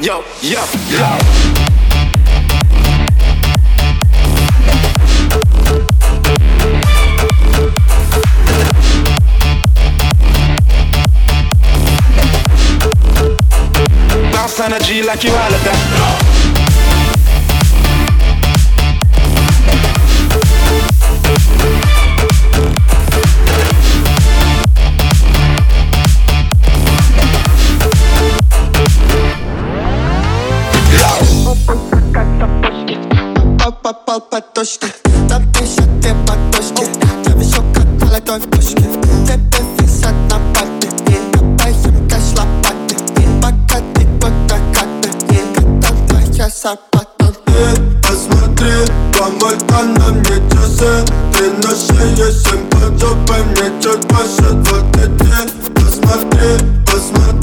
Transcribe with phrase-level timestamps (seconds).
[0.00, 0.60] yo, yo,
[0.90, 1.18] yo.
[14.60, 16.27] Energy like you all of that.
[33.92, 34.86] попал под точки.
[35.30, 36.84] Там пишет две подушки
[37.24, 38.82] Там еще как молодой в кучке
[39.26, 42.96] Ты повисят на папе И обоим кэш лопаты
[43.40, 47.08] Пока ты будто как ты Когда твоя зарплата
[47.46, 48.86] Эй, посмотри, э,
[49.18, 51.04] помой-ка на мне часы.
[51.32, 55.48] Ты на шее семь подзубы а Мне чуть больше двадцати.
[55.74, 56.77] Посмотри,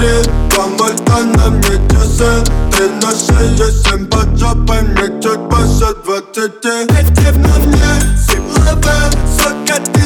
[0.00, 0.08] посмотри,
[0.54, 2.44] помойка на мне часы
[2.76, 8.96] Ты на шее семь поджопай мне чуть больше двадцати Эти на мне силовы
[9.38, 10.00] Сука, ты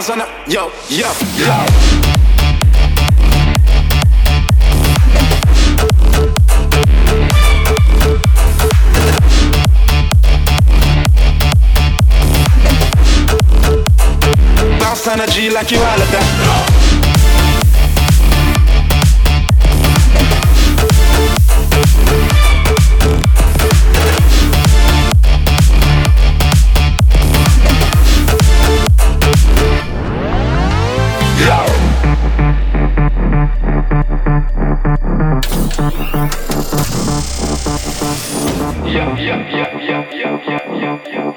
[0.00, 1.46] Bounce on up, yo, yo, yo.
[14.78, 16.79] Bounce energy like you all of that.
[41.06, 41.30] you.